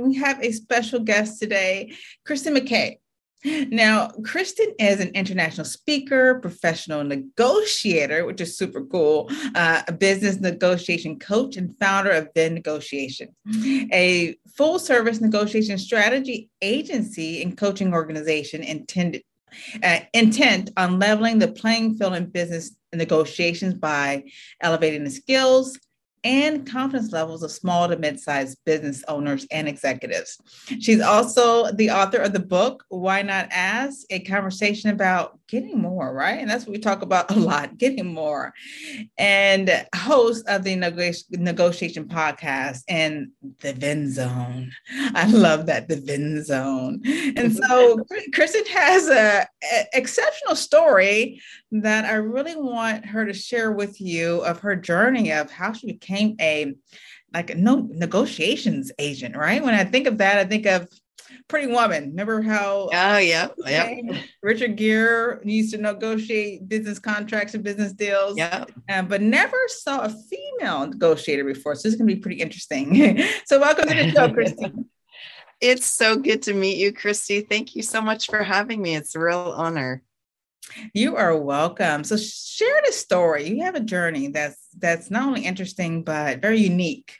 [0.00, 1.92] We have a special guest today,
[2.24, 2.98] Kristen McKay.
[3.44, 10.40] Now, Kristen is an international speaker, professional negotiator, which is super cool, uh, a business
[10.40, 13.28] negotiation coach, and founder of Venn Negotiation,
[13.92, 19.22] a full service negotiation strategy agency and coaching organization intended.
[19.82, 24.22] Uh, intent on leveling the playing field in business negotiations by
[24.60, 25.78] elevating the skills,
[26.24, 30.38] and confidence levels of small to mid-sized business owners and executives.
[30.80, 36.12] She's also the author of the book Why Not Ask, a conversation about getting more,
[36.12, 36.38] right?
[36.38, 38.52] And that's what we talk about a lot, getting more.
[39.16, 43.28] And host of the negotiation podcast and
[43.60, 44.70] the Venn Zone.
[45.14, 47.00] I love that, the Venn Zone.
[47.36, 48.04] And so
[48.34, 51.40] Kristen has a, a exceptional story
[51.72, 55.86] that I really want her to share with you of her journey of how she
[55.86, 56.74] became a
[57.34, 59.62] like a no negotiations agent, right?
[59.62, 60.88] When I think of that, I think of
[61.48, 62.10] Pretty Woman.
[62.10, 62.88] Remember how?
[62.92, 63.94] Oh yeah, yeah.
[64.42, 68.36] Richard Gere used to negotiate business contracts and business deals.
[68.36, 71.74] Yeah, um, but never saw a female negotiator before.
[71.74, 73.22] So this is going to be pretty interesting.
[73.46, 74.86] so welcome to the show, Christine.
[75.60, 77.40] it's so good to meet you, Christy.
[77.40, 78.94] Thank you so much for having me.
[78.94, 80.02] It's a real honor.
[80.92, 82.04] You are welcome.
[82.04, 83.48] So share the story.
[83.48, 87.14] You have a journey that's that's not only interesting but very unique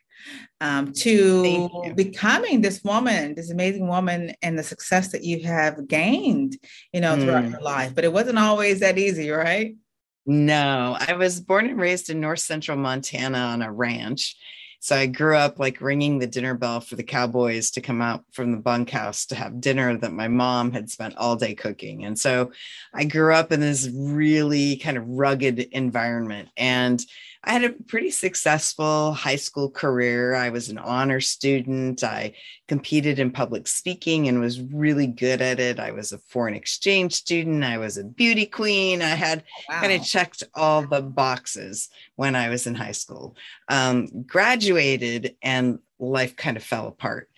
[0.60, 6.56] um, to becoming this woman, this amazing woman, and the success that you have gained,
[6.92, 7.52] you know, throughout mm.
[7.52, 7.94] your life.
[7.94, 9.76] But it wasn't always that easy, right?
[10.26, 14.36] No, I was born and raised in North Central Montana on a ranch.
[14.80, 18.24] So I grew up like ringing the dinner bell for the cowboys to come out
[18.32, 22.04] from the bunkhouse to have dinner that my mom had spent all day cooking.
[22.04, 22.52] And so
[22.94, 26.50] I grew up in this really kind of rugged environment.
[26.56, 27.04] And
[27.48, 30.34] I had a pretty successful high school career.
[30.34, 32.04] I was an honor student.
[32.04, 32.34] I
[32.68, 35.80] competed in public speaking and was really good at it.
[35.80, 37.64] I was a foreign exchange student.
[37.64, 39.00] I was a beauty queen.
[39.00, 39.80] I had wow.
[39.80, 43.34] kind of checked all the boxes when I was in high school.
[43.70, 47.30] Um, graduated and life kind of fell apart.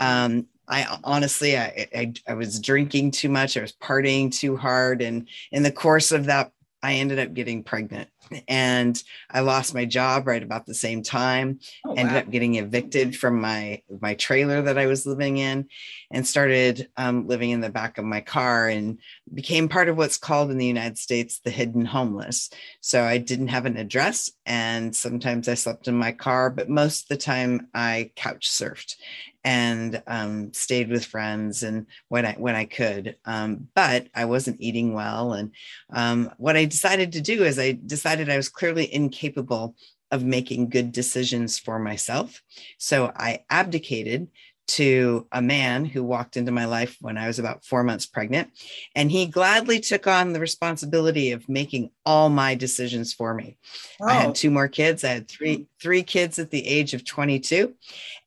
[0.00, 3.54] Um, I honestly, I, I, I was drinking too much.
[3.58, 6.52] I was partying too hard, and in the course of that,
[6.82, 8.08] I ended up getting pregnant
[8.46, 11.60] and I lost my job right about the same time.
[11.84, 12.20] Oh, Ended wow.
[12.20, 15.68] up getting evicted from my my trailer that I was living in,
[16.10, 18.98] and started um, living in the back of my car, and
[19.32, 22.50] became part of what's called in the United States the hidden homeless.
[22.80, 27.02] So I didn't have an address, and sometimes I slept in my car, but most
[27.02, 28.96] of the time I couch surfed,
[29.44, 33.16] and um, stayed with friends and when I when I could.
[33.24, 35.52] Um, but I wasn't eating well, and
[35.90, 39.74] um, what I decided to do is I decided I was clearly incapable
[40.10, 42.42] of making good decisions for myself.
[42.78, 44.28] So I abdicated
[44.68, 48.50] to a man who walked into my life when I was about four months pregnant.
[48.94, 53.56] And he gladly took on the responsibility of making all my decisions for me.
[54.00, 54.06] Oh.
[54.06, 55.04] I had two more kids.
[55.04, 57.74] I had three, three kids at the age of 22.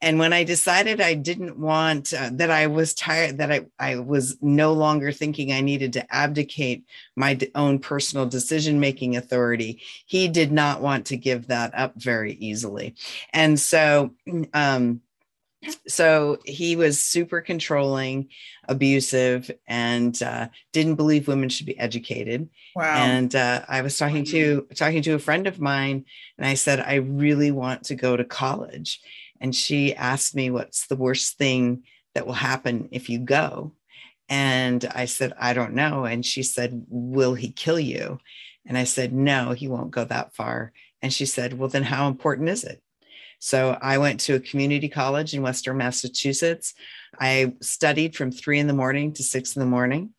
[0.02, 3.98] And when I decided I didn't want uh, that I was tired, that I, I
[3.98, 6.86] was no longer thinking I needed to abdicate
[7.16, 12.34] my own personal decision making authority, he did not want to give that up very
[12.34, 12.96] easily.
[13.32, 14.16] And so,
[14.56, 15.02] um,
[15.88, 18.30] so he was super controlling
[18.68, 22.50] abusive and uh, didn't believe women should be educated.
[22.76, 22.96] Wow.
[22.96, 26.06] and uh, i was talking to talking to a friend of mine
[26.38, 29.02] and i said i really want to go to college.
[29.42, 31.84] And she asked me what's the worst thing
[32.14, 33.74] that will happen if you go?
[34.30, 36.06] And i said i don't know.
[36.06, 38.20] And she said will he kill you?
[38.66, 40.74] And i said no he won't go that far.
[41.02, 42.82] And she said well then how important is it
[43.42, 46.76] so I went to a community college in Western Massachusetts.
[47.20, 50.12] I studied from three in the morning to six in the morning.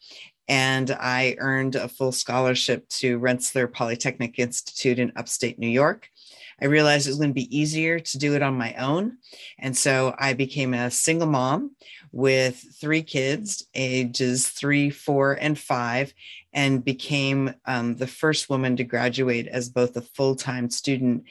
[0.49, 6.09] And I earned a full scholarship to Rensselaer Polytechnic Institute in upstate New York.
[6.61, 9.19] I realized it was going to be easier to do it on my own.
[9.57, 11.77] And so I became a single mom
[12.11, 16.13] with three kids, ages three, four, and five,
[16.53, 21.25] and became um, the first woman to graduate as both a full time student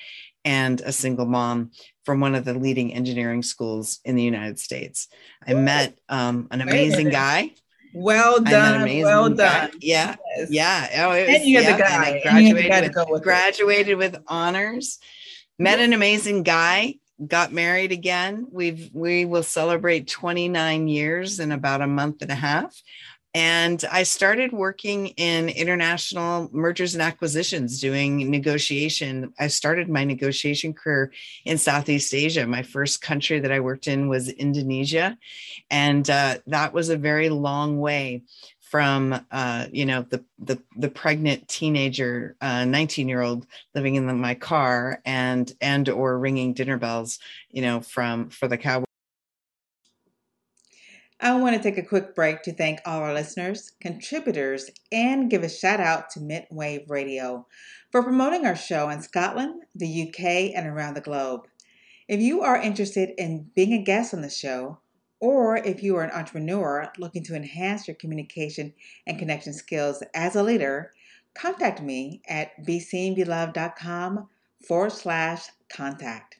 [0.43, 1.71] and a single mom
[2.03, 5.07] from one of the leading engineering schools in the United States.
[5.45, 7.53] I met um, an amazing guy.
[7.93, 9.01] Well done.
[9.01, 9.67] Well guy.
[9.67, 9.71] done.
[9.81, 10.15] Yeah.
[10.37, 10.49] Yes.
[10.49, 11.05] Yeah.
[11.05, 12.05] Oh, it was, and you're yeah, the guy.
[12.05, 14.99] I graduated, with, with, graduated with honors.
[15.59, 16.95] Met an amazing guy.
[17.25, 18.47] Got married again.
[18.51, 22.75] We've we will celebrate 29 years in about a month and a half.
[23.33, 29.33] And I started working in international mergers and acquisitions, doing negotiation.
[29.39, 31.13] I started my negotiation career
[31.45, 32.45] in Southeast Asia.
[32.45, 35.17] My first country that I worked in was Indonesia.
[35.69, 38.23] And uh, that was a very long way
[38.59, 43.45] from uh, you know the, the the pregnant teenager 19 uh, year old
[43.75, 47.19] living in the, my car and and or ringing dinner bells
[47.49, 48.85] you know from for the cowboy
[51.23, 55.43] I want to take a quick break to thank all our listeners, contributors, and give
[55.43, 57.45] a shout out to Mintwave Radio
[57.91, 61.41] for promoting our show in Scotland, the UK, and around the globe.
[62.07, 64.79] If you are interested in being a guest on the show,
[65.19, 68.73] or if you are an entrepreneur looking to enhance your communication
[69.05, 70.91] and connection skills as a leader,
[71.35, 74.27] contact me at beseenbeloved.com
[74.67, 76.39] forward slash contact.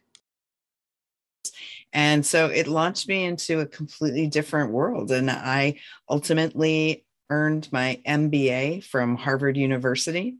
[1.93, 5.11] And so it launched me into a completely different world.
[5.11, 5.79] And I
[6.09, 10.37] ultimately earned my MBA from Harvard University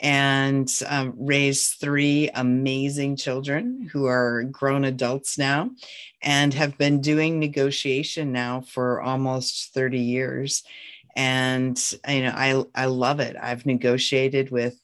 [0.00, 5.70] and um, raised three amazing children who are grown adults now
[6.22, 10.62] and have been doing negotiation now for almost 30 years
[11.16, 14.80] and you know i i love it i've negotiated with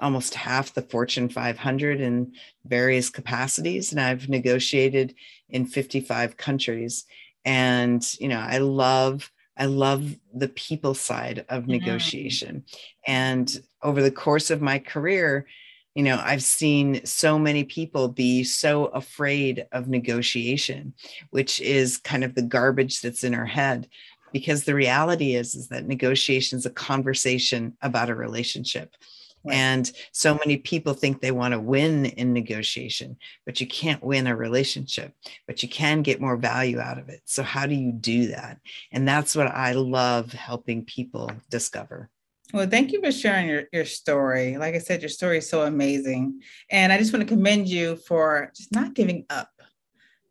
[0.00, 2.32] almost half the fortune 500 in
[2.64, 5.14] various capacities and i've negotiated
[5.54, 7.06] in 55 countries.
[7.46, 11.72] And you know i love i love the people side of mm-hmm.
[11.72, 12.64] negotiation.
[13.06, 15.46] And over the course of my career
[15.94, 20.92] you know i've seen so many people be so afraid of negotiation
[21.30, 23.88] which is kind of the garbage that's in our head.
[24.32, 28.96] Because the reality is is that negotiation is a conversation about a relationship
[29.44, 29.56] Right.
[29.56, 34.26] And so many people think they want to win in negotiation, but you can't win
[34.26, 35.12] a relationship,
[35.46, 37.20] but you can get more value out of it.
[37.26, 38.58] So, how do you do that?
[38.90, 42.08] And that's what I love helping people discover.
[42.54, 44.56] Well, thank you for sharing your, your story.
[44.56, 46.40] Like I said, your story is so amazing.
[46.70, 49.50] And I just want to commend you for just not giving up,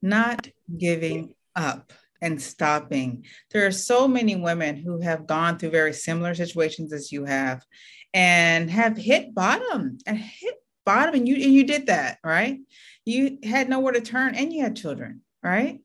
[0.02, 3.26] not giving up and stopping.
[3.52, 7.66] There are so many women who have gone through very similar situations as you have
[8.14, 10.56] and have hit bottom and hit
[10.86, 12.60] bottom and you and you did that right?
[13.06, 15.80] You had nowhere to turn and you had children right?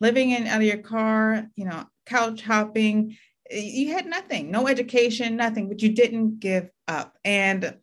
[0.00, 3.16] Living in out of your car you know couch hopping
[3.50, 7.16] you had nothing no education nothing but you didn't give up.
[7.24, 7.76] And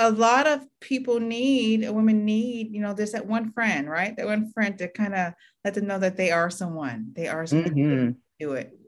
[0.00, 4.16] a lot of people need women need you know there's that one friend right?
[4.16, 5.32] That one friend to kind of
[5.64, 8.10] let them know that they are someone they are someone mm-hmm.
[8.38, 8.78] do it.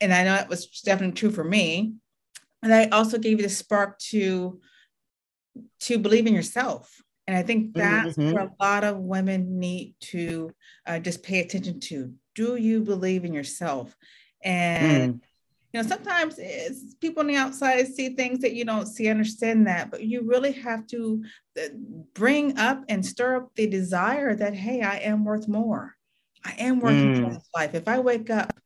[0.00, 1.94] And i know that was definitely true for me
[2.66, 4.60] and I also gave you the spark to
[5.82, 7.00] to believe in yourself.
[7.28, 8.32] And I think that's mm-hmm.
[8.32, 10.50] where a lot of women need to
[10.84, 12.12] uh, just pay attention to.
[12.34, 13.96] Do you believe in yourself?
[14.42, 15.20] And mm.
[15.72, 16.40] you know, sometimes
[17.00, 20.52] people on the outside see things that you don't see, understand that, but you really
[20.52, 21.24] have to
[21.58, 21.68] uh,
[22.14, 25.94] bring up and stir up the desire that hey, I am worth more.
[26.44, 27.20] I am worth mm.
[27.22, 27.74] more life.
[27.74, 28.58] If I wake up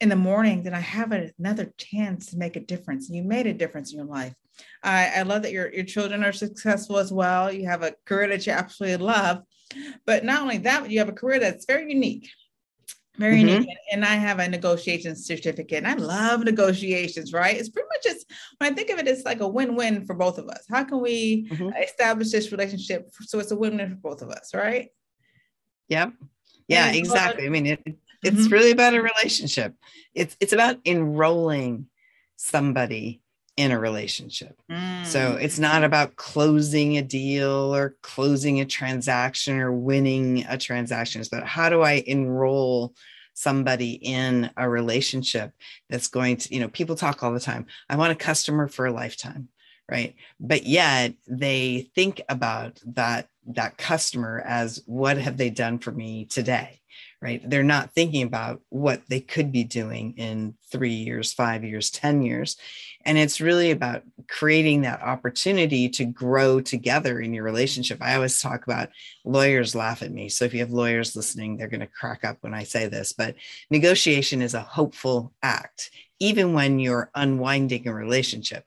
[0.00, 3.08] in the morning, then I have another chance to make a difference.
[3.10, 4.34] You made a difference in your life.
[4.82, 7.52] I, I love that your, your children are successful as well.
[7.52, 9.42] You have a career that you absolutely love.
[10.06, 12.30] But not only that, you have a career that's very unique.
[13.16, 13.48] Very mm-hmm.
[13.48, 13.78] unique.
[13.92, 15.84] And I have a negotiation certificate.
[15.84, 17.56] And I love negotiations, right?
[17.56, 20.38] It's pretty much just when I think of it, it's like a win-win for both
[20.38, 20.64] of us.
[20.68, 21.70] How can we mm-hmm.
[21.82, 24.88] establish this relationship so it's a win-win for both of us, right?
[25.88, 26.10] Yeah.
[26.66, 27.46] Yeah, exactly.
[27.46, 27.80] I mean, it,
[28.24, 28.52] it's mm-hmm.
[28.52, 29.74] really about a relationship.
[30.14, 31.86] It's it's about enrolling
[32.36, 33.20] somebody
[33.56, 34.60] in a relationship.
[34.70, 35.06] Mm.
[35.06, 41.20] So it's not about closing a deal or closing a transaction or winning a transaction.
[41.20, 42.94] It's about how do I enroll
[43.34, 45.52] somebody in a relationship
[45.88, 47.66] that's going to, you know, people talk all the time.
[47.88, 49.48] I want a customer for a lifetime,
[49.88, 50.14] right?
[50.40, 56.24] But yet they think about that that customer as what have they done for me
[56.24, 56.80] today?
[57.24, 57.40] Right?
[57.48, 62.20] They're not thinking about what they could be doing in three years, five years, 10
[62.20, 62.58] years.
[63.06, 68.02] And it's really about creating that opportunity to grow together in your relationship.
[68.02, 68.90] I always talk about
[69.24, 70.28] lawyers laugh at me.
[70.28, 73.14] So if you have lawyers listening, they're going to crack up when I say this,
[73.14, 73.36] but
[73.70, 78.66] negotiation is a hopeful act, even when you're unwinding a relationship.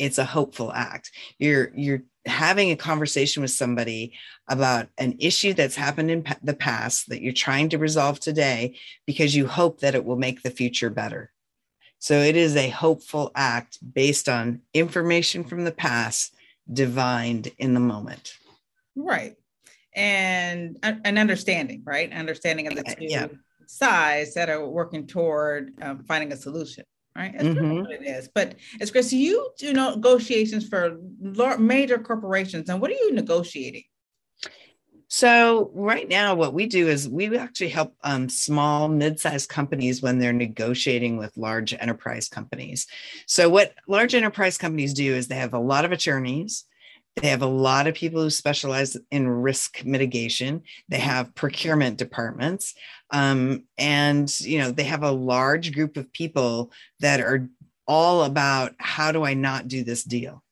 [0.00, 1.12] It's a hopeful act.
[1.38, 4.12] You're, you're, having a conversation with somebody
[4.46, 8.76] about an issue that's happened in the past that you're trying to resolve today
[9.06, 11.32] because you hope that it will make the future better.
[11.98, 16.34] So it is a hopeful act based on information from the past
[16.70, 18.34] divined in the moment.
[18.94, 19.36] Right.
[19.94, 22.12] And an understanding, right?
[22.12, 23.28] Understanding of the two yeah.
[23.66, 26.84] sides that are working toward um, finding a solution
[27.16, 27.32] right?
[27.32, 27.80] That's mm-hmm.
[27.80, 28.28] what it is.
[28.34, 30.98] But as Chris, you do negotiations for
[31.58, 33.84] major corporations, and what are you negotiating?
[35.12, 40.20] So right now, what we do is we actually help um, small, mid-sized companies when
[40.20, 42.86] they're negotiating with large enterprise companies.
[43.26, 46.64] So what large enterprise companies do is they have a lot of attorneys.
[47.16, 50.62] They have a lot of people who specialize in risk mitigation.
[50.88, 52.74] They have procurement departments.
[53.10, 57.48] Um, and, you know, they have a large group of people that are
[57.86, 60.42] all about how do I not do this deal?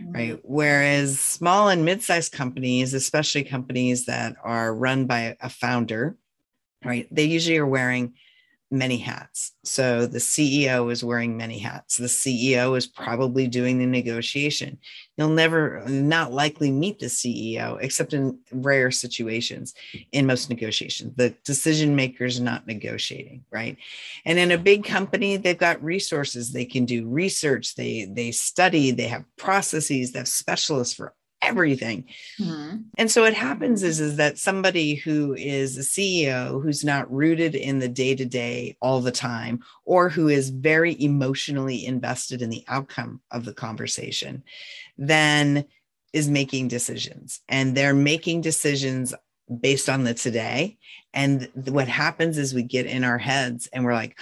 [0.00, 0.12] Mm-hmm.
[0.12, 0.40] Right.
[0.42, 6.16] Whereas small and mid sized companies, especially companies that are run by a founder,
[6.84, 8.14] right, they usually are wearing
[8.70, 9.52] many hats.
[9.64, 11.96] So the CEO is wearing many hats.
[11.96, 14.78] The CEO is probably doing the negotiation.
[15.16, 19.74] You'll never, not likely meet the CEO, except in rare situations
[20.12, 21.14] in most negotiations.
[21.16, 23.78] The decision maker is not negotiating, right?
[24.26, 26.52] And in a big company, they've got resources.
[26.52, 27.74] They can do research.
[27.74, 28.90] They they study.
[28.90, 30.12] They have processes.
[30.12, 31.14] They have specialists for
[31.48, 32.04] everything.
[32.38, 32.76] Mm-hmm.
[32.98, 37.54] And so what happens is, is that somebody who is a CEO who's not rooted
[37.54, 42.50] in the day to day all the time, or who is very emotionally invested in
[42.50, 44.42] the outcome of the conversation,
[44.96, 45.64] then
[46.12, 47.40] is making decisions.
[47.48, 49.14] And they're making decisions
[49.60, 50.76] based on the today.
[51.14, 54.18] And what happens is we get in our heads and we're like,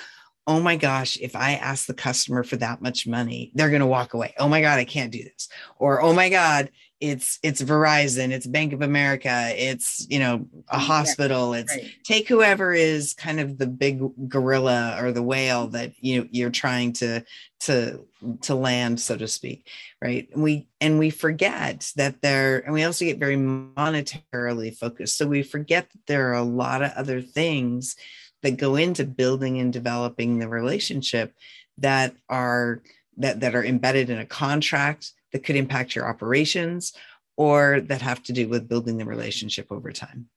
[0.46, 3.86] oh my gosh, if I ask the customer for that much money, they're going to
[3.86, 4.32] walk away.
[4.38, 5.48] Oh my God, I can't do this.
[5.78, 10.78] Or, oh my God, it's it's Verizon, it's Bank of America, it's you know a
[10.78, 11.52] hospital.
[11.52, 11.90] It's right.
[12.04, 16.50] take whoever is kind of the big gorilla or the whale that you know you're
[16.50, 17.22] trying to
[17.60, 18.00] to
[18.42, 19.68] to land, so to speak,
[20.00, 20.28] right?
[20.32, 25.18] And we and we forget that there, and we also get very monetarily focused.
[25.18, 27.96] So we forget that there are a lot of other things
[28.42, 31.34] that go into building and developing the relationship
[31.78, 32.82] that are
[33.18, 36.92] that that are embedded in a contract that could impact your operations
[37.36, 40.28] or that have to do with building the relationship over time.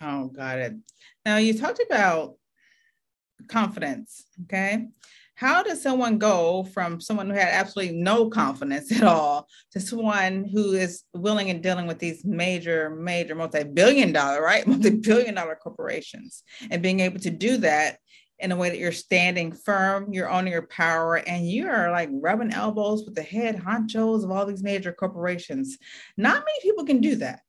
[0.00, 0.74] Oh, got it.
[1.24, 2.34] Now you talked about
[3.48, 4.24] confidence.
[4.44, 4.88] Okay.
[5.34, 10.44] How does someone go from someone who had absolutely no confidence at all to someone
[10.44, 14.66] who is willing and dealing with these major, major multi-billion dollar, right?
[14.68, 17.98] Multi-billion dollar corporations and being able to do that
[18.42, 22.10] in a way that you're standing firm, you're owning your power, and you are like
[22.12, 25.78] rubbing elbows with the head honchos of all these major corporations.
[26.16, 27.40] Not many people can do that.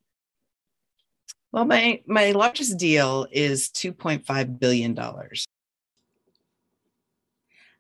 [1.52, 5.46] Well, my my largest deal is two point five billion dollars.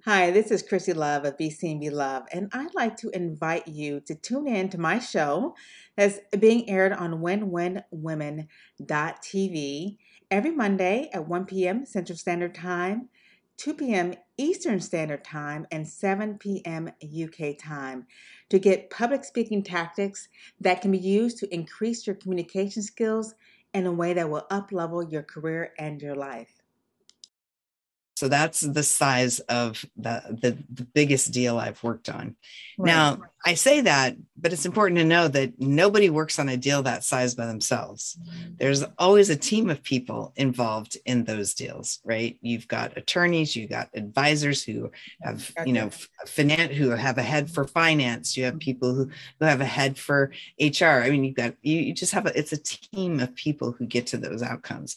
[0.06, 3.70] Hi, this is Chrissy Love of Be Seen, Be Loved, and I'd like to invite
[3.70, 5.56] you to tune in to my show
[5.96, 9.98] that's being aired on WinWinWomen.tv
[10.32, 11.86] every Monday at 1 p.m.
[11.86, 13.10] Central Standard Time,
[13.58, 14.14] 2 p.m.
[14.38, 16.92] Eastern Standard Time, and 7 p.m.
[17.04, 18.08] UK time
[18.50, 20.28] to get public speaking tactics
[20.60, 23.36] that can be used to increase your communication skills
[23.74, 26.63] in a way that will uplevel your career and your life.
[28.24, 32.38] So that's the size of the, the, the biggest deal I've worked on.
[32.78, 32.88] Right.
[32.88, 36.82] Now, I say that, but it's important to know that nobody works on a deal
[36.84, 38.18] that size by themselves.
[38.22, 38.54] Mm-hmm.
[38.56, 42.38] There's always a team of people involved in those deals, right?
[42.42, 45.90] You've got attorneys, you've got advisors who have, you know,
[46.26, 48.38] finance who have a head for finance.
[48.38, 50.86] You have people who, who have a head for HR.
[50.86, 53.86] I mean, you've got you, you just have a it's a team of people who
[53.86, 54.96] get to those outcomes.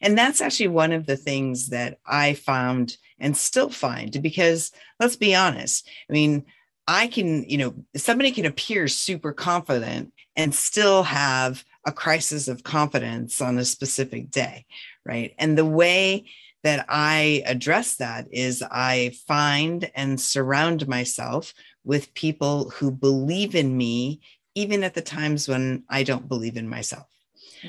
[0.00, 2.34] And that's actually one of the things that I
[2.68, 4.70] found and still find because
[5.00, 5.88] let's be honest.
[6.08, 6.44] I mean,
[6.86, 12.62] I can, you know, somebody can appear super confident and still have a crisis of
[12.62, 14.66] confidence on a specific day,
[15.04, 15.34] right?
[15.38, 16.26] And the way
[16.64, 21.52] that I address that is I find and surround myself
[21.84, 24.20] with people who believe in me,
[24.54, 27.06] even at the times when I don't believe in myself.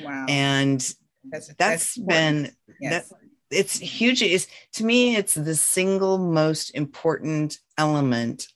[0.03, 0.25] Wow.
[0.27, 0.79] And
[1.23, 3.09] that's, that's, that's been yes.
[3.09, 3.17] that
[3.51, 4.21] it's huge.
[4.21, 8.47] Is to me, it's the single most important element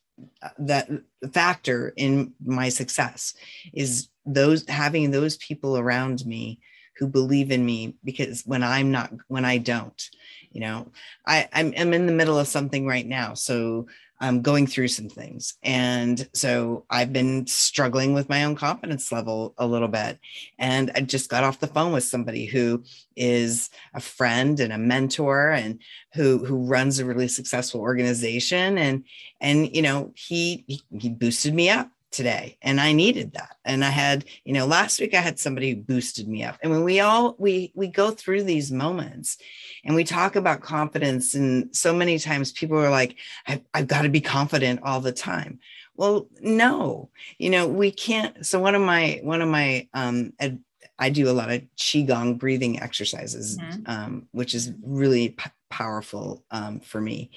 [0.41, 0.89] uh, that
[1.31, 3.33] factor in my success
[3.73, 6.59] is those having those people around me
[6.97, 10.09] who believe in me because when i'm not when i don't
[10.51, 10.91] you know
[11.25, 13.87] i i'm, I'm in the middle of something right now so
[14.23, 15.55] um, going through some things.
[15.63, 20.17] And so I've been struggling with my own confidence level a little bit.
[20.57, 22.85] And I just got off the phone with somebody who
[23.17, 25.77] is a friend and a mentor and
[26.13, 28.77] who who runs a really successful organization.
[28.77, 29.03] And
[29.41, 33.57] and you know, he he, he boosted me up today and i needed that.
[33.65, 36.57] And i had you know last week i had somebody who boosted me up.
[36.61, 39.37] And when we all we we go through these moments
[39.83, 43.17] and we talk about confidence and so many times people are like
[43.47, 45.59] i've, I've got to be confident all the time.
[45.95, 47.09] Well no.
[47.37, 50.59] You know we can't so one of my one of my um ed,
[50.99, 53.81] i do a lot of qigong breathing exercises mm-hmm.
[53.87, 57.31] um, which is really p- powerful um, for me.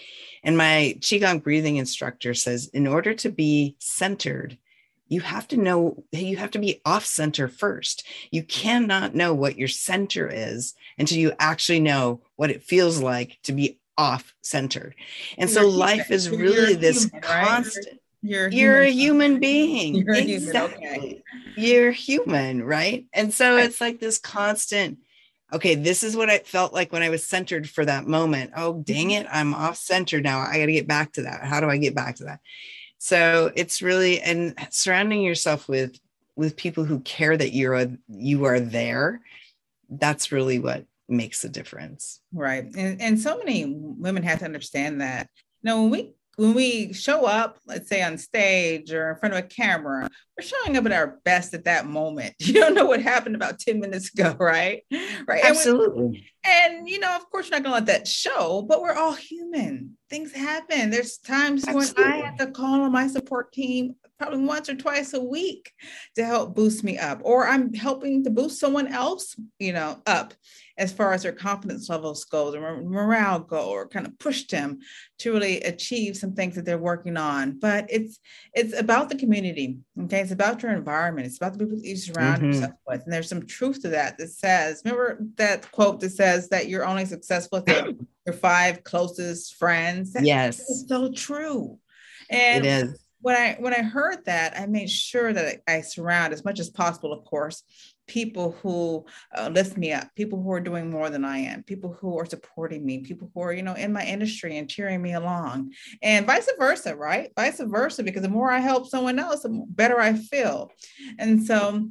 [0.44, 4.58] And my qigong breathing instructor says in order to be centered
[5.08, 8.06] you have to know you have to be off center first.
[8.30, 13.38] You cannot know what your center is until you actually know what it feels like
[13.44, 14.94] to be off centered.
[15.38, 18.00] And so life is really this human, constant right?
[18.22, 19.40] you're, you're, you're, a human.
[19.40, 19.94] being.
[19.94, 21.22] You're exactly human, okay.
[21.56, 23.06] you're human right?
[23.12, 24.98] And so it's like this constant
[25.52, 28.50] okay this is what I felt like when i was centered for that moment.
[28.56, 29.26] Oh dang mm-hmm.
[29.26, 30.40] it i'm off center now.
[30.40, 31.44] I got to get back to that.
[31.44, 32.40] How do i get back to that
[33.06, 35.96] so it's really and surrounding yourself with
[36.34, 39.20] with people who care that you're a, you are there
[39.88, 42.20] that's really what makes a difference.
[42.32, 42.64] Right.
[42.64, 45.28] And, and so many women have to understand that
[45.62, 49.34] you know when we when we show up, let's say on stage or in front
[49.34, 52.34] of a camera, we're showing up at our best at that moment.
[52.46, 54.82] You don't know what happened about 10 minutes ago, right?
[55.26, 55.44] Right.
[55.44, 56.04] Absolutely.
[56.04, 58.94] And, we, and you know, of course, we're not gonna let that show, but we're
[58.94, 59.96] all human.
[60.08, 60.90] Things happen.
[60.90, 62.04] There's times Absolutely.
[62.04, 65.72] when I have to call on my support team probably once or twice a week
[66.14, 70.32] to help boost me up or i'm helping to boost someone else you know up
[70.78, 74.78] as far as their confidence levels go or morale go or kind of push them
[75.18, 77.58] to really achieve some things that they're working on.
[77.58, 78.18] But it's
[78.52, 80.20] it's about the community okay?
[80.20, 81.26] It's about your environment.
[81.26, 82.52] It's about the people that you surround mm-hmm.
[82.52, 83.02] yourself with.
[83.04, 86.86] And there's some truth to that that says remember that quote that says that you're
[86.86, 90.12] only successful with your five closest friends?
[90.12, 90.84] That yes.
[90.88, 91.78] so true.
[92.28, 93.06] And it is.
[93.20, 96.70] when I when I heard that, I made sure that I surround as much as
[96.70, 97.62] possible, of course,
[98.06, 99.04] people who
[99.36, 102.26] uh, lift me up, people who are doing more than I am, people who are
[102.26, 106.26] supporting me, people who are you know in my industry and cheering me along, and
[106.26, 107.30] vice versa, right?
[107.36, 110.70] Vice versa, because the more I help someone else, the better I feel,
[111.18, 111.88] and so.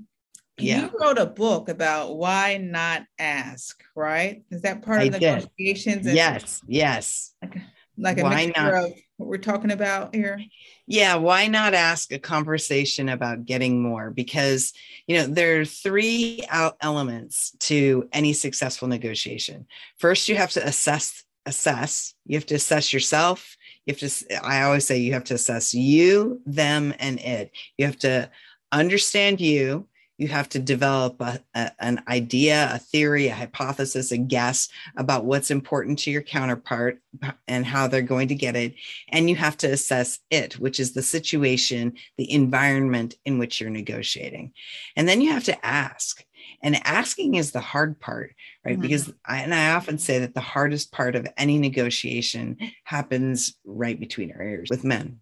[0.57, 0.83] Yeah.
[0.83, 4.41] You wrote a book about why not ask, right?
[4.51, 6.05] Is that part of the negotiations?
[6.05, 7.33] yes, yes.
[7.41, 7.57] Like,
[7.97, 8.73] like a why mixture not?
[8.85, 10.39] of what we're talking about here?
[10.87, 14.11] Yeah, why not ask a conversation about getting more?
[14.11, 14.73] Because,
[15.07, 16.43] you know, there are three
[16.81, 19.67] elements to any successful negotiation.
[19.97, 22.13] First, you have to assess, assess.
[22.25, 23.55] You have to assess yourself.
[23.85, 27.51] You have to, I always say you have to assess you, them, and it.
[27.77, 28.29] You have to
[28.71, 34.17] understand you you have to develop a, a, an idea, a theory, a hypothesis, a
[34.17, 36.99] guess about what's important to your counterpart
[37.47, 38.75] and how they're going to get it.
[39.09, 43.69] And you have to assess it, which is the situation, the environment in which you're
[43.69, 44.53] negotiating.
[44.95, 46.23] And then you have to ask.
[46.61, 48.73] And asking is the hard part, right?
[48.73, 48.81] Mm-hmm.
[48.81, 53.99] Because I, and I often say that the hardest part of any negotiation happens right
[53.99, 55.19] between our ears with men.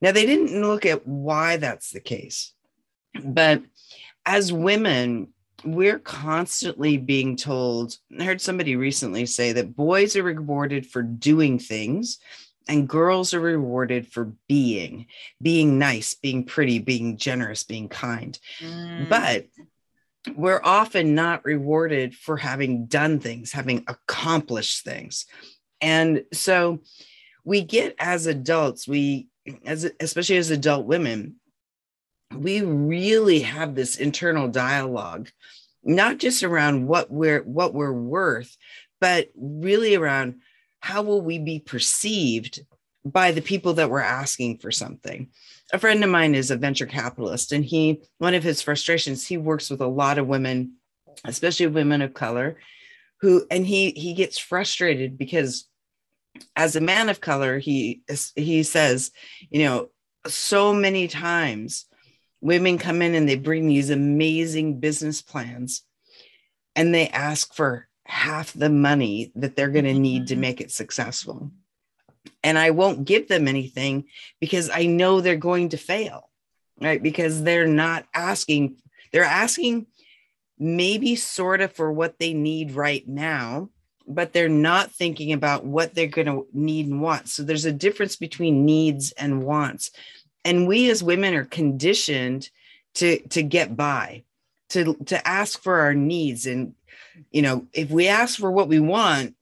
[0.00, 2.52] Now, they didn't look at why that's the case
[3.24, 3.62] but
[4.26, 5.28] as women,
[5.64, 7.96] we're constantly being told.
[8.18, 12.18] I heard somebody recently say that boys are rewarded for doing things
[12.68, 15.06] and girls are rewarded for being,
[15.40, 18.38] being nice, being pretty, being generous, being kind.
[18.60, 19.08] Mm.
[19.08, 19.46] But
[20.36, 25.26] we're often not rewarded for having done things, having accomplished things.
[25.80, 26.80] And so
[27.44, 29.28] we get as adults, we
[29.64, 31.36] as especially as adult women,
[32.34, 35.30] we really have this internal dialogue
[35.82, 38.56] not just around what we're what we're worth
[39.00, 40.40] but really around
[40.80, 42.60] how will we be perceived
[43.04, 45.28] by the people that we're asking for something.
[45.72, 49.36] A friend of mine is a venture capitalist and he one of his frustrations he
[49.36, 50.74] works with a lot of women
[51.24, 52.56] especially women of color
[53.20, 55.68] who and he he gets frustrated because
[56.56, 58.02] as a man of color he
[58.36, 59.10] he says
[59.50, 59.88] you know
[60.26, 61.86] so many times
[62.40, 65.82] women come in and they bring these amazing business plans
[66.76, 70.40] and they ask for half the money that they're going to need to mm-hmm.
[70.40, 71.50] make it successful.
[72.42, 74.04] And I won't give them anything
[74.40, 76.30] because I know they're going to fail,
[76.80, 77.02] right?
[77.02, 78.76] Because they're not asking,
[79.12, 79.86] they're asking
[80.58, 83.70] maybe sort of for what they need right now,
[84.06, 87.28] but they're not thinking about what they're going to need and want.
[87.28, 89.90] So there's a difference between needs and wants.
[90.44, 92.50] And we as women are conditioned
[92.94, 94.24] to to get by,
[94.70, 96.74] to to ask for our needs and
[97.30, 99.34] you know, if we ask for what we want,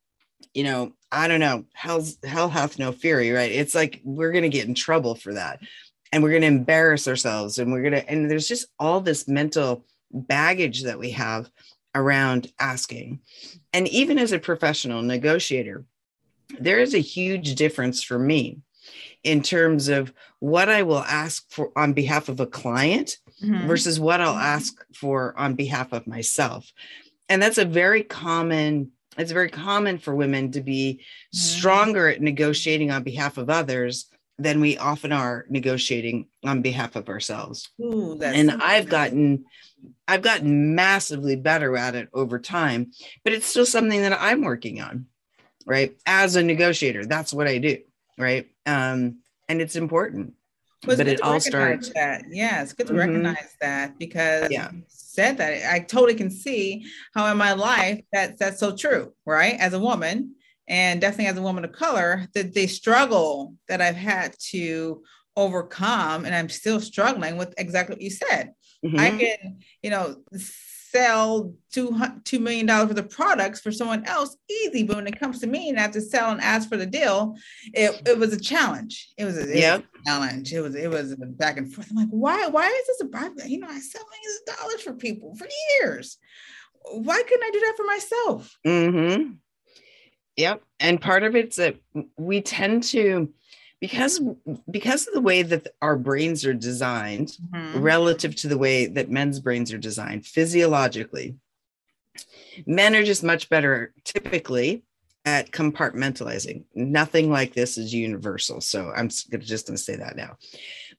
[0.55, 3.53] you know, I don't know, hell's hell hath no fury, right?
[3.53, 5.61] It's like we're to get in trouble for that.
[6.13, 10.85] And we're to embarrass ourselves and we're to and there's just all this mental baggage
[10.85, 11.51] that we have
[11.95, 13.21] around asking.
[13.73, 15.85] And even as a professional negotiator,
[16.61, 18.61] there is a huge difference for me
[19.27, 23.67] in terms of what I will ask for on behalf of a client mm-hmm.
[23.67, 26.73] versus what I'll ask for on behalf of myself.
[27.29, 31.37] And that's a very common it's very common for women to be mm-hmm.
[31.37, 34.07] stronger at negotiating on behalf of others
[34.39, 37.71] than we often are negotiating on behalf of ourselves.
[37.81, 39.47] Ooh, and I've gotten
[40.07, 42.93] I've gotten massively better at it over time,
[43.25, 45.07] but it's still something that I'm working on,
[45.67, 45.97] right?
[46.07, 47.79] As a negotiator, that's what I do,
[48.19, 48.47] right?
[48.65, 50.35] Um, and it's important.
[50.87, 51.91] Well, but it all starts.
[51.95, 52.25] That.
[52.31, 53.01] Yeah, it's good to mm-hmm.
[53.01, 54.71] recognize that because yeah.
[54.89, 59.55] said that I totally can see how in my life that that's so true, right?
[59.59, 60.35] As a woman,
[60.69, 65.03] and definitely as a woman of color, that the struggle that I've had to
[65.35, 68.53] overcome, and I'm still struggling with exactly what you said
[68.87, 68.99] Mm-hmm.
[68.99, 70.17] I can, you know,
[70.97, 75.19] sell two two million dollars worth of products for someone else easy, but when it
[75.19, 77.37] comes to me and I have to sell and ask for the deal,
[77.75, 79.11] it, it was a challenge.
[79.19, 79.85] It was a, yep.
[79.85, 80.53] a challenge.
[80.53, 81.89] It was it was back and forth.
[81.91, 84.95] I'm like, why why is this a you know I sell millions of dollars for
[84.95, 85.49] people for
[85.81, 86.19] years.
[86.93, 88.59] Why couldn't I do that for myself?
[88.67, 89.33] Mm-hmm.
[90.37, 91.77] Yep, and part of it's that
[92.17, 93.33] we tend to
[93.81, 94.21] because
[94.71, 97.81] because of the way that our brains are designed mm-hmm.
[97.81, 101.37] relative to the way that men's brains are designed physiologically
[102.67, 104.83] men are just much better typically
[105.27, 106.63] at compartmentalizing.
[106.75, 108.61] Nothing like this is universal.
[108.61, 110.37] So i'm just going to say that now.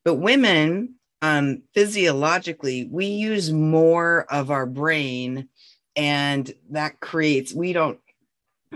[0.03, 5.49] But women um, physiologically we use more of our brain
[5.95, 7.99] and that creates we don't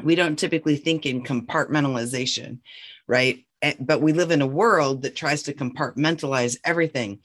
[0.03, 2.57] we don't typically think in compartmentalization
[3.05, 3.45] right
[3.79, 7.19] but we live in a world that tries to compartmentalize everything.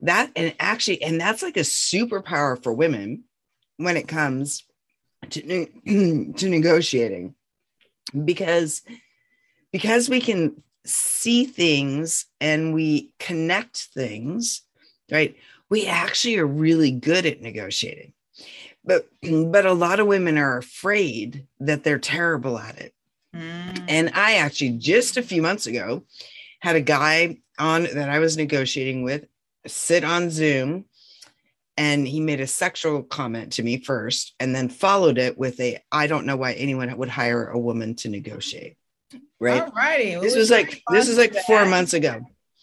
[0.00, 3.24] That and actually and that's like a superpower for women
[3.76, 4.64] when it comes
[5.30, 7.34] to to negotiating.
[8.24, 8.82] Because
[9.72, 14.62] because we can see things and we connect things
[15.10, 15.36] right?
[15.68, 18.12] We actually are really good at negotiating.
[18.84, 22.94] But but a lot of women are afraid that they're terrible at it
[23.36, 23.84] Mm.
[23.88, 26.04] And I actually just a few months ago
[26.60, 29.26] had a guy on that I was negotiating with
[29.66, 30.86] sit on Zoom
[31.76, 35.78] and he made a sexual comment to me first and then followed it with a
[35.92, 38.76] I don't know why anyone would hire a woman to negotiate.
[39.38, 39.62] Right.
[39.62, 40.14] All righty.
[40.16, 42.20] This was like this is like four months ago.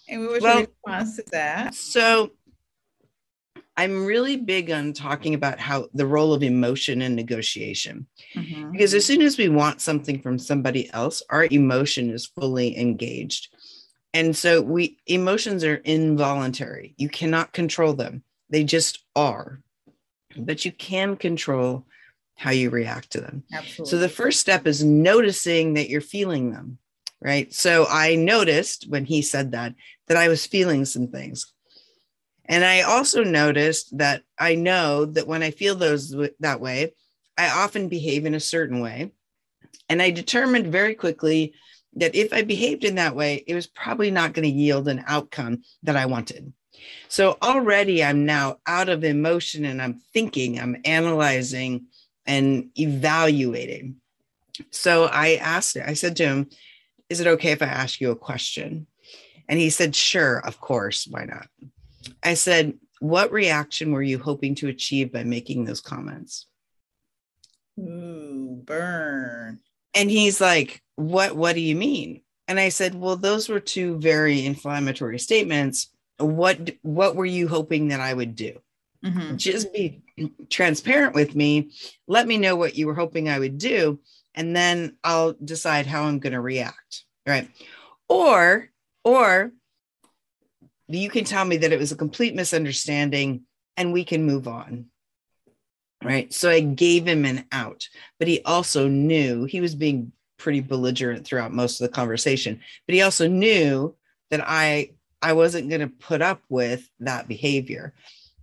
[0.10, 1.76] And we were well, response to that.
[1.76, 2.32] So
[3.76, 8.08] I'm really big on talking about how the role of emotion in negotiation.
[8.36, 8.72] Mm-hmm.
[8.72, 13.54] Because as soon as we want something from somebody else, our emotion is fully engaged.
[14.14, 16.94] And so we emotions are involuntary.
[16.98, 18.24] You cannot control them.
[18.50, 19.60] They just are.
[20.38, 21.86] But you can control
[22.36, 23.44] how you react to them.
[23.52, 23.90] Absolutely.
[23.90, 26.78] So the first step is noticing that you're feeling them,
[27.22, 27.52] right?
[27.54, 29.74] So I noticed when he said that
[30.08, 31.52] that I was feeling some things.
[32.46, 36.94] And I also noticed that I know that when I feel those that way,
[37.38, 39.12] I often behave in a certain way.
[39.90, 41.54] And I determined very quickly
[41.96, 45.04] that if I behaved in that way, it was probably not going to yield an
[45.08, 46.54] outcome that I wanted.
[47.08, 51.86] So already I'm now out of emotion and I'm thinking, I'm analyzing
[52.26, 53.98] and evaluating.
[54.72, 56.50] So I asked, I said to him,
[57.10, 58.88] Is it okay if I ask you a question?
[59.48, 61.48] And he said, Sure, of course, why not?
[62.24, 66.48] I said, What reaction were you hoping to achieve by making those comments?
[67.80, 69.60] Ooh, burn.
[69.94, 72.22] And he's like, What what do you mean?
[72.48, 75.90] And I said, Well, those were two very inflammatory statements.
[76.18, 78.60] What what were you hoping that I would do?
[79.04, 79.36] Mm-hmm.
[79.36, 80.02] Just be
[80.50, 81.72] transparent with me.
[82.08, 84.00] Let me know what you were hoping I would do.
[84.34, 87.04] And then I'll decide how I'm going to react.
[87.28, 87.50] Right.
[88.08, 88.70] Or,
[89.04, 89.52] or
[90.98, 93.44] you can tell me that it was a complete misunderstanding
[93.78, 94.86] and we can move on.
[96.04, 96.34] Right.
[96.34, 97.88] So I gave him an out,
[98.20, 102.96] but he also knew he was being pretty belligerent throughout most of the conversation, but
[102.96, 103.96] he also knew
[104.30, 107.94] that I I wasn't going to put up with that behavior.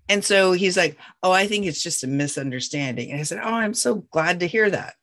[0.09, 3.53] And so he's like, "Oh, I think it's just a misunderstanding." And I said, "Oh,
[3.53, 4.95] I'm so glad to hear that."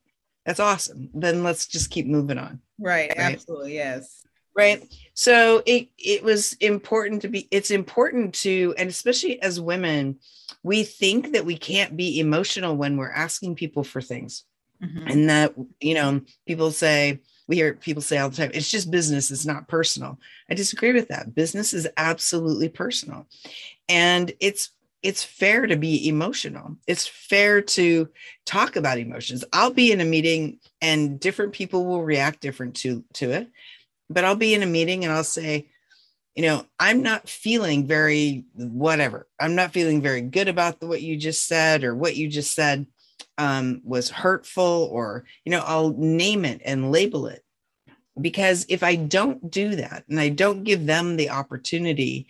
[0.47, 3.33] that's awesome then let's just keep moving on right, right?
[3.33, 4.23] absolutely yes
[4.55, 10.15] right so it it was important to be it's important to and especially as women
[10.61, 14.43] we think that we can't be emotional when we're asking people for things.
[14.79, 15.07] Mm-hmm.
[15.07, 18.91] and that you know people say we hear people say all the time it's just
[18.91, 20.19] business it's not personal.
[20.51, 21.33] I disagree with that.
[21.33, 23.25] Business is absolutely personal.
[23.89, 24.69] And it's
[25.01, 26.77] it's fair to be emotional.
[26.85, 28.07] It's fair to
[28.45, 29.43] talk about emotions.
[29.51, 33.47] I'll be in a meeting and different people will react different to to it
[34.09, 35.69] but I'll be in a meeting and I'll say,
[36.35, 39.27] you know, I'm not feeling very whatever.
[39.39, 42.53] I'm not feeling very good about the, what you just said or what you just
[42.53, 42.85] said
[43.37, 47.43] um, was hurtful or, you know, I'll name it and label it.
[48.19, 52.27] Because if I don't do that and I don't give them the opportunity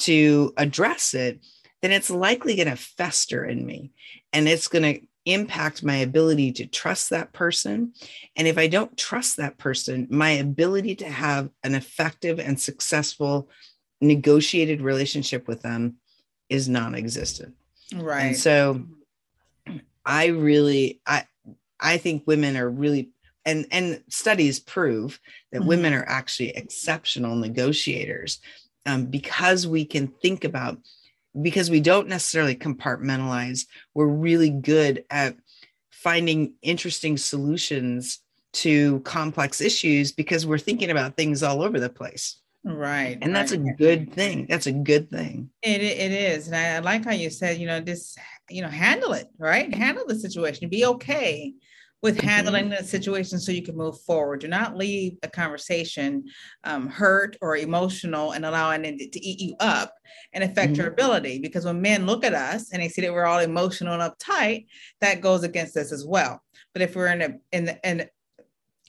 [0.00, 1.44] to address it,
[1.82, 3.92] then it's likely going to fester in me
[4.32, 7.92] and it's going to impact my ability to trust that person.
[8.36, 13.48] And if I don't trust that person, my ability to have an effective and successful
[14.00, 15.96] negotiated relationship with them
[16.48, 17.54] is non-existent.
[17.94, 18.26] Right.
[18.26, 18.86] And so
[20.04, 21.24] I really I
[21.78, 23.10] I think women are really
[23.44, 25.20] and and studies prove
[25.52, 25.68] that mm-hmm.
[25.68, 28.40] women are actually exceptional negotiators
[28.86, 30.78] um, because we can think about
[31.40, 35.36] because we don't necessarily compartmentalize, we're really good at
[35.90, 38.20] finding interesting solutions
[38.52, 42.40] to complex issues because we're thinking about things all over the place.
[42.64, 43.16] Right.
[43.22, 43.60] And that's right.
[43.60, 44.46] a good thing.
[44.48, 45.50] That's a good thing.
[45.62, 46.46] It, it is.
[46.46, 48.18] And I, I like how you said, you know, just,
[48.50, 49.72] you know, handle it, right?
[49.72, 51.54] Handle the situation, be okay
[52.02, 52.26] with mm-hmm.
[52.26, 54.40] handling the situation so you can move forward.
[54.40, 56.24] Do not leave a conversation
[56.64, 59.94] um, hurt or emotional and allowing it to eat you up
[60.32, 60.80] and affect mm-hmm.
[60.80, 61.38] your ability.
[61.38, 64.66] Because when men look at us and they see that we're all emotional and uptight,
[65.00, 66.42] that goes against us as well.
[66.72, 68.08] But if we're in a in the in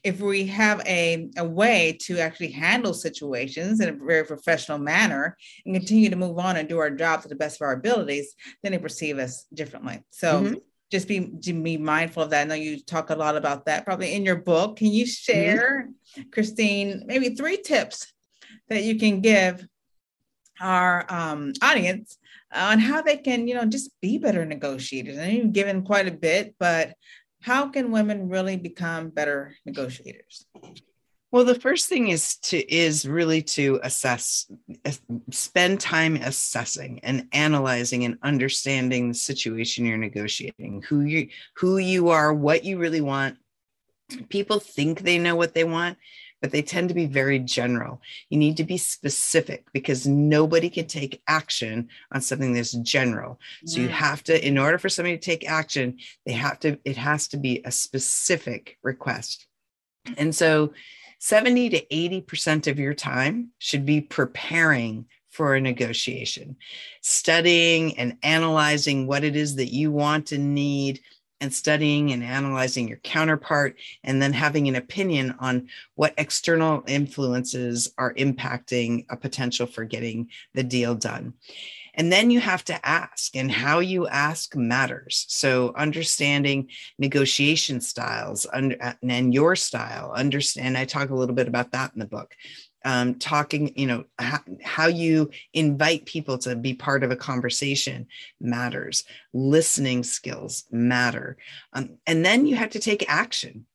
[0.03, 5.37] if we have a, a way to actually handle situations in a very professional manner
[5.63, 8.33] and continue to move on and do our job to the best of our abilities,
[8.63, 10.03] then they perceive us differently.
[10.09, 10.53] So mm-hmm
[10.91, 12.41] just be be mindful of that.
[12.41, 14.77] I know you talk a lot about that probably in your book.
[14.77, 15.31] Can you mm-hmm.
[15.31, 16.29] share, mm-hmm.
[16.29, 18.11] Christine, maybe three tips
[18.69, 19.65] that you can give
[20.59, 22.17] our um, audience
[22.53, 25.17] on how they can, you know, just be better negotiators?
[25.17, 26.93] I know you've given quite a bit, but
[27.41, 30.45] how can women really become better negotiators?
[31.31, 34.51] Well, the first thing is to is really to assess,
[35.29, 42.09] spend time assessing and analyzing and understanding the situation you're negotiating, who you who you
[42.09, 43.37] are, what you really want.
[44.27, 45.97] People think they know what they want,
[46.41, 48.01] but they tend to be very general.
[48.29, 53.39] You need to be specific because nobody can take action on something that's general.
[53.65, 56.97] So you have to, in order for somebody to take action, they have to, it
[56.97, 59.47] has to be a specific request.
[60.17, 60.73] And so
[61.23, 66.55] 70 to 80% of your time should be preparing for a negotiation,
[67.01, 70.99] studying and analyzing what it is that you want and need,
[71.41, 77.91] and studying and analyzing your counterpart, and then having an opinion on what external influences
[77.97, 81.33] are impacting a potential for getting the deal done.
[81.95, 85.25] And then you have to ask, and how you ask matters.
[85.27, 90.77] So, understanding negotiation styles and your style, understand.
[90.77, 92.33] I talk a little bit about that in the book.
[92.83, 98.07] Um, talking, you know, how, how you invite people to be part of a conversation
[98.39, 99.03] matters.
[99.33, 101.37] Listening skills matter.
[101.73, 103.65] Um, and then you have to take action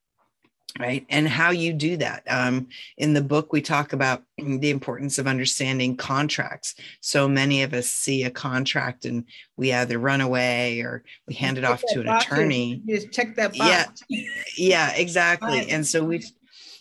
[0.78, 1.06] right?
[1.08, 2.22] And how you do that.
[2.28, 6.74] Um, in the book we talk about the importance of understanding contracts.
[7.00, 9.24] So many of us see a contract and
[9.56, 12.82] we either run away or we hand it off to an attorney.
[12.86, 14.02] just check that box.
[14.10, 14.20] yeah
[14.56, 16.24] yeah exactly and so we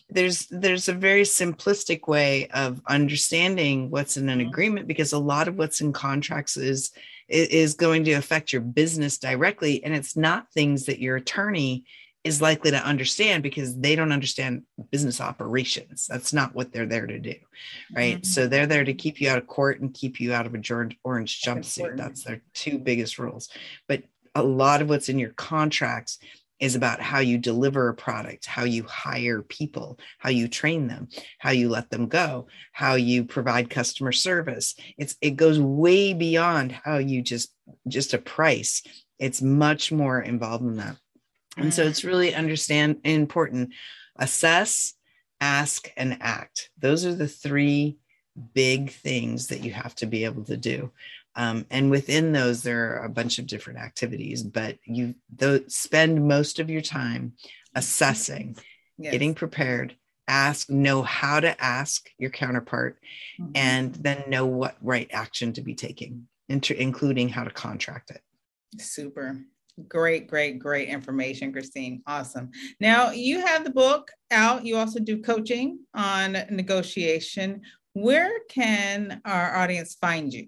[0.10, 4.50] there's there's a very simplistic way of understanding what's in an mm-hmm.
[4.50, 6.92] agreement because a lot of what's in contracts is
[7.28, 11.86] is going to affect your business directly and it's not things that your attorney
[12.26, 16.08] is likely to understand because they don't understand business operations.
[16.10, 17.36] That's not what they're there to do.
[17.96, 18.16] Right.
[18.16, 18.24] Mm-hmm.
[18.24, 20.60] So they're there to keep you out of court and keep you out of a
[21.04, 21.98] orange jumpsuit.
[21.98, 23.50] That's their two biggest rules.
[23.88, 26.18] But a lot of what's in your contracts
[26.60, 31.10] is about how you deliver a product, how you hire people, how you train them,
[31.40, 34.76] how you let them go, how you provide customer service.
[34.98, 37.54] It's it goes way beyond how you just
[37.88, 38.84] just a price.
[39.20, 40.98] It's much more involved than that.
[41.58, 43.74] And so it's really understand important
[44.18, 44.94] assess,
[45.42, 46.70] ask, and act.
[46.78, 47.98] Those are the three
[48.54, 50.92] big things that you have to be able to do.
[51.36, 56.28] Um, and within those, there are a bunch of different activities, but you th- spend
[56.28, 57.34] most of your time
[57.76, 58.58] assessing,
[58.98, 59.12] yes.
[59.12, 59.96] getting prepared,
[60.28, 62.98] ask, know how to ask your counterpart,
[63.40, 63.52] mm-hmm.
[63.54, 68.22] and then know what right action to be taking, inter- including how to contract it.
[68.80, 69.42] Super.
[69.90, 72.02] Great, great, great information, Christine.
[72.08, 72.50] Awesome.
[72.80, 74.66] Now you have the book out.
[74.66, 77.62] You also do coaching on negotiation.
[77.92, 80.48] Where can our audience find you?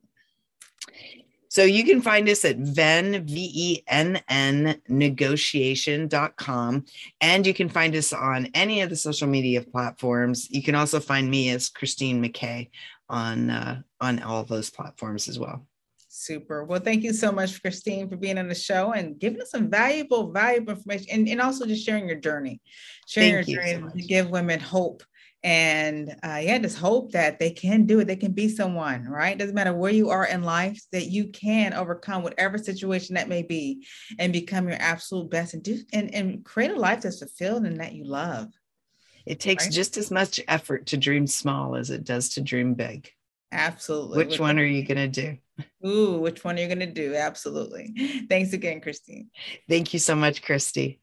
[1.50, 6.86] So you can find us at Venn, V E N N, negotiation.com.
[7.22, 10.50] And you can find us on any of the social media platforms.
[10.52, 12.70] You can also find me as Christine McKay
[13.10, 15.66] on, uh, on all those platforms as well.
[16.10, 16.64] Super.
[16.64, 19.70] Well, thank you so much, Christine, for being on the show and giving us some
[19.70, 22.60] valuable, valuable information and, and also just sharing your journey,
[23.08, 25.04] sharing thank your journey so to give women hope
[25.44, 28.06] and uh, yeah just hope that they can do it.
[28.06, 29.38] They can be someone right?
[29.38, 33.44] Doesn't matter where you are in life that you can overcome whatever situation that may
[33.44, 33.86] be
[34.20, 37.80] and become your absolute best and do and, and create a life that's fulfilled and
[37.80, 38.48] that you love.
[39.26, 39.74] It takes right?
[39.74, 43.10] just as much effort to dream small as it does to dream big.
[43.52, 44.18] Absolutely.
[44.18, 45.38] Which, which one are you going to do?
[45.86, 47.16] Ooh which one are you going to do?
[47.16, 48.26] Absolutely.
[48.30, 49.30] Thanks again christine.
[49.70, 51.00] Thank you so much christy